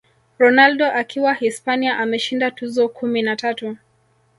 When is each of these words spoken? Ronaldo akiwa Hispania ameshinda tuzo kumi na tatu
Ronaldo 0.39 0.85
akiwa 0.91 1.33
Hispania 1.33 1.97
ameshinda 1.99 2.51
tuzo 2.51 2.89
kumi 2.89 3.21
na 3.21 3.35
tatu 3.35 3.77